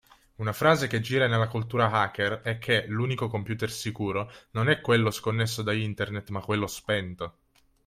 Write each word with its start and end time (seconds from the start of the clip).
Una 0.37 0.51
frase 0.51 0.87
che 0.87 0.99
gira 0.99 1.27
nella 1.27 1.47
cultura 1.47 1.91
hacker 1.91 2.41
è 2.41 2.57
che, 2.57 2.87
l’unico 2.87 3.27
computer 3.27 3.69
sicuro, 3.69 4.31
non 4.53 4.67
è 4.67 4.81
quello 4.81 5.11
sconnesso 5.11 5.61
da 5.61 5.73
internet 5.73 6.29
ma 6.29 6.41
quello 6.41 6.65
spento. 6.65 7.35